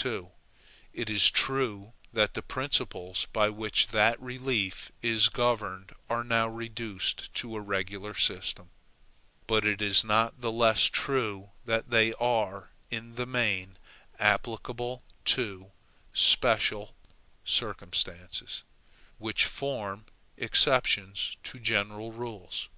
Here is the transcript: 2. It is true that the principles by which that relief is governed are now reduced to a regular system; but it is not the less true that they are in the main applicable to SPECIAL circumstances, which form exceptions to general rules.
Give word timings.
2. 0.00 0.30
It 0.92 1.10
is 1.10 1.28
true 1.32 1.92
that 2.12 2.34
the 2.34 2.40
principles 2.40 3.26
by 3.32 3.48
which 3.48 3.88
that 3.88 4.20
relief 4.22 4.92
is 5.02 5.28
governed 5.28 5.92
are 6.08 6.22
now 6.22 6.46
reduced 6.46 7.34
to 7.34 7.56
a 7.56 7.60
regular 7.60 8.14
system; 8.14 8.70
but 9.48 9.64
it 9.64 9.82
is 9.82 10.04
not 10.04 10.40
the 10.40 10.52
less 10.52 10.84
true 10.84 11.50
that 11.64 11.90
they 11.90 12.12
are 12.20 12.70
in 12.88 13.16
the 13.16 13.26
main 13.26 13.76
applicable 14.20 15.02
to 15.24 15.72
SPECIAL 16.14 16.94
circumstances, 17.44 18.62
which 19.18 19.46
form 19.46 20.06
exceptions 20.36 21.36
to 21.42 21.58
general 21.58 22.12
rules. 22.12 22.68